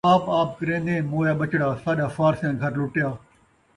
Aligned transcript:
آب 0.13 0.23
آب 0.41 0.49
کرین٘دیں 0.57 1.01
مویا 1.09 1.33
ٻچڑا، 1.39 1.69
ساݙا 1.83 2.07
فارسیاں 2.15 2.53
گھر 2.61 2.71
لُٹیا 2.79 3.09